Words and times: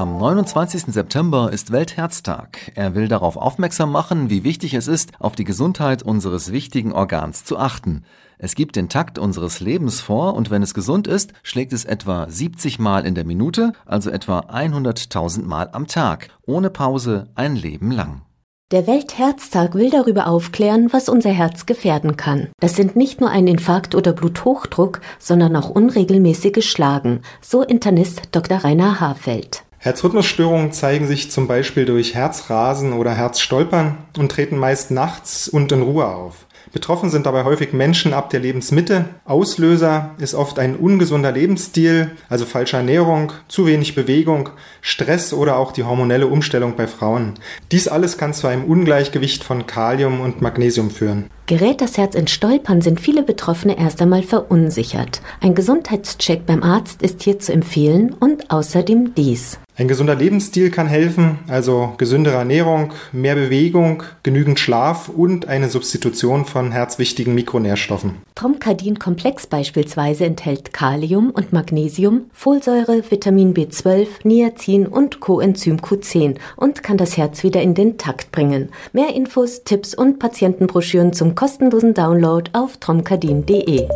Am 0.00 0.16
29. 0.16 0.94
September 0.94 1.52
ist 1.52 1.72
Weltherztag. 1.72 2.72
Er 2.74 2.94
will 2.94 3.06
darauf 3.06 3.36
aufmerksam 3.36 3.92
machen, 3.92 4.30
wie 4.30 4.44
wichtig 4.44 4.72
es 4.72 4.88
ist, 4.88 5.10
auf 5.18 5.34
die 5.34 5.44
Gesundheit 5.44 6.02
unseres 6.02 6.52
wichtigen 6.52 6.92
Organs 6.92 7.44
zu 7.44 7.58
achten. 7.58 8.06
Es 8.38 8.54
gibt 8.54 8.76
den 8.76 8.88
Takt 8.88 9.18
unseres 9.18 9.60
Lebens 9.60 10.00
vor 10.00 10.36
und 10.36 10.48
wenn 10.50 10.62
es 10.62 10.72
gesund 10.72 11.06
ist, 11.06 11.34
schlägt 11.42 11.74
es 11.74 11.84
etwa 11.84 12.30
70 12.30 12.78
Mal 12.78 13.04
in 13.04 13.14
der 13.14 13.26
Minute, 13.26 13.74
also 13.84 14.08
etwa 14.08 14.38
100.000 14.38 15.42
Mal 15.42 15.68
am 15.72 15.86
Tag, 15.86 16.30
ohne 16.46 16.70
Pause 16.70 17.28
ein 17.34 17.54
Leben 17.54 17.90
lang. 17.90 18.22
Der 18.70 18.86
Weltherztag 18.86 19.74
will 19.74 19.90
darüber 19.90 20.28
aufklären, 20.28 20.94
was 20.94 21.10
unser 21.10 21.30
Herz 21.30 21.66
gefährden 21.66 22.16
kann. 22.16 22.48
Das 22.58 22.74
sind 22.74 22.96
nicht 22.96 23.20
nur 23.20 23.28
ein 23.28 23.46
Infarkt 23.46 23.94
oder 23.94 24.14
Bluthochdruck, 24.14 25.02
sondern 25.18 25.54
auch 25.56 25.68
unregelmäßige 25.68 26.64
Schlagen, 26.66 27.20
so 27.42 27.62
Internist 27.62 28.22
Dr. 28.32 28.64
Rainer 28.64 28.98
Hafeld. 28.98 29.59
Herzrhythmusstörungen 29.82 30.72
zeigen 30.72 31.06
sich 31.06 31.30
zum 31.30 31.46
Beispiel 31.46 31.86
durch 31.86 32.14
Herzrasen 32.14 32.92
oder 32.92 33.14
Herzstolpern 33.14 33.96
und 34.18 34.30
treten 34.30 34.58
meist 34.58 34.90
nachts 34.90 35.48
und 35.48 35.72
in 35.72 35.80
Ruhe 35.80 36.06
auf. 36.06 36.44
Betroffen 36.70 37.08
sind 37.08 37.24
dabei 37.24 37.44
häufig 37.44 37.72
Menschen 37.72 38.12
ab 38.12 38.28
der 38.28 38.40
Lebensmitte. 38.40 39.06
Auslöser 39.24 40.10
ist 40.18 40.34
oft 40.34 40.58
ein 40.58 40.76
ungesunder 40.76 41.32
Lebensstil, 41.32 42.10
also 42.28 42.44
falsche 42.44 42.76
Ernährung, 42.76 43.32
zu 43.48 43.66
wenig 43.66 43.94
Bewegung, 43.94 44.50
Stress 44.82 45.32
oder 45.32 45.56
auch 45.56 45.72
die 45.72 45.84
hormonelle 45.84 46.26
Umstellung 46.26 46.76
bei 46.76 46.86
Frauen. 46.86 47.38
Dies 47.72 47.88
alles 47.88 48.18
kann 48.18 48.34
zu 48.34 48.48
einem 48.48 48.64
Ungleichgewicht 48.64 49.44
von 49.44 49.66
Kalium 49.66 50.20
und 50.20 50.42
Magnesium 50.42 50.90
führen. 50.90 51.30
Gerät 51.50 51.80
das 51.80 51.98
Herz 51.98 52.14
ins 52.14 52.30
Stolpern, 52.30 52.80
sind 52.80 53.00
viele 53.00 53.24
Betroffene 53.24 53.76
erst 53.76 54.00
einmal 54.00 54.22
verunsichert. 54.22 55.20
Ein 55.40 55.56
Gesundheitscheck 55.56 56.46
beim 56.46 56.62
Arzt 56.62 57.02
ist 57.02 57.24
hier 57.24 57.40
zu 57.40 57.52
empfehlen 57.52 58.14
und 58.20 58.52
außerdem 58.52 59.16
dies. 59.16 59.58
Ein 59.80 59.88
gesunder 59.88 60.14
Lebensstil 60.14 60.70
kann 60.70 60.88
helfen, 60.88 61.38
also 61.48 61.94
gesündere 61.96 62.34
Ernährung, 62.34 62.92
mehr 63.12 63.34
Bewegung, 63.34 64.02
genügend 64.22 64.60
Schlaf 64.60 65.08
und 65.08 65.48
eine 65.48 65.70
Substitution 65.70 66.44
von 66.44 66.70
herzwichtigen 66.70 67.34
Mikronährstoffen. 67.34 68.16
Tromkadin-Komplex 68.34 69.46
beispielsweise 69.46 70.26
enthält 70.26 70.74
Kalium 70.74 71.30
und 71.30 71.54
Magnesium, 71.54 72.26
Folsäure, 72.34 73.02
Vitamin 73.10 73.54
B12, 73.54 74.08
Niacin 74.22 74.86
und 74.86 75.20
Coenzym 75.20 75.78
Q10 75.78 76.36
und 76.56 76.82
kann 76.82 76.98
das 76.98 77.16
Herz 77.16 77.42
wieder 77.42 77.62
in 77.62 77.74
den 77.74 77.96
Takt 77.96 78.32
bringen. 78.32 78.68
Mehr 78.92 79.14
Infos, 79.14 79.64
Tipps 79.64 79.94
und 79.94 80.18
Patientenbroschüren 80.18 81.14
zum 81.14 81.34
kostenlosen 81.40 81.94
Download 81.94 82.50
auf 82.52 82.76
tromkadin.de 82.76 83.88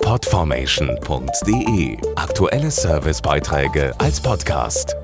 Podformation.de 0.00 1.98
Aktuelle 2.16 2.70
Servicebeiträge 2.70 3.92
als 3.98 4.22
Podcast. 4.22 4.99